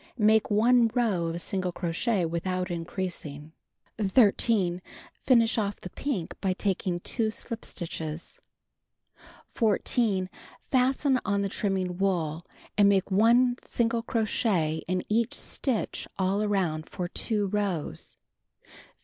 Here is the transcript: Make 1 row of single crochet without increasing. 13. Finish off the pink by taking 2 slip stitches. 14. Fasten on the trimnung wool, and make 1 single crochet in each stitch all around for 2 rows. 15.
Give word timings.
Make 0.17 0.49
1 0.49 0.89
row 0.95 1.27
of 1.27 1.41
single 1.41 1.71
crochet 1.71 2.25
without 2.25 2.71
increasing. 2.71 3.51
13. 3.99 4.81
Finish 5.27 5.59
off 5.59 5.75
the 5.79 5.91
pink 5.91 6.33
by 6.41 6.53
taking 6.53 7.01
2 7.01 7.29
slip 7.29 7.63
stitches. 7.63 8.39
14. 9.51 10.27
Fasten 10.71 11.19
on 11.23 11.43
the 11.43 11.49
trimnung 11.49 11.99
wool, 11.99 12.43
and 12.75 12.89
make 12.89 13.11
1 13.11 13.57
single 13.63 14.01
crochet 14.01 14.81
in 14.87 15.03
each 15.07 15.35
stitch 15.35 16.07
all 16.17 16.41
around 16.41 16.89
for 16.89 17.07
2 17.07 17.45
rows. 17.49 18.17
15. 18.63 18.77